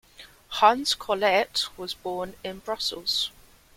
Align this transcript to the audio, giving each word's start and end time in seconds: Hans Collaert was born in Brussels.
Hans 0.47 0.95
Collaert 0.95 1.69
was 1.77 1.93
born 1.93 2.33
in 2.43 2.57
Brussels. 2.57 3.29